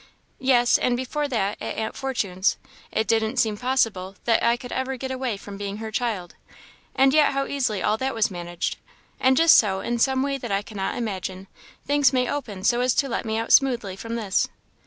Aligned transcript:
Yes, 0.39 0.79
and 0.79 0.97
before 0.97 1.27
that, 1.27 1.61
at 1.61 1.75
Aunt 1.77 1.95
Fortune's, 1.95 2.57
it 2.91 3.05
didn't 3.07 3.37
seem 3.37 3.55
possible 3.55 4.15
that 4.25 4.41
I 4.41 4.57
could 4.57 4.71
ever 4.71 4.97
get 4.97 5.11
away 5.11 5.37
from 5.37 5.57
being 5.59 5.77
her 5.77 5.91
child; 5.91 6.33
and 6.95 7.13
yet 7.13 7.33
how 7.33 7.45
easily 7.45 7.83
all 7.83 7.97
that 7.97 8.15
was 8.15 8.31
managed. 8.31 8.77
And 9.19 9.37
just 9.37 9.55
so, 9.57 9.79
in 9.81 9.99
some 9.99 10.23
way 10.23 10.39
that 10.39 10.51
I 10.51 10.63
cannot 10.63 10.97
imagine, 10.97 11.45
things 11.85 12.13
may 12.13 12.27
open 12.27 12.63
so 12.63 12.81
as 12.81 12.95
to 12.95 13.07
let 13.09 13.25
me 13.25 13.37
out 13.37 13.51
smoothly 13.53 13.95
from 13.95 14.15
this." 14.15 14.47